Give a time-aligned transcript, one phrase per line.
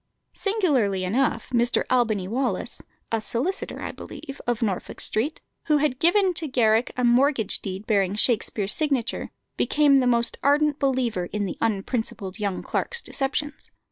[0.33, 1.83] Singularly enough Mr.
[1.91, 7.03] Albany Wallis (a solicitor, I believe), of Norfolk Street, who had given to Garrick a
[7.03, 13.03] mortgage deed bearing Shakspere's signature, became the most ardent believer in the unprincipled young clerk's
[13.03, 13.69] deceptions.